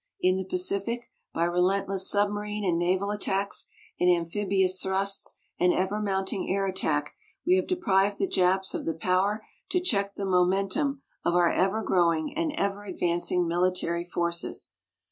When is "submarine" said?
2.09-2.65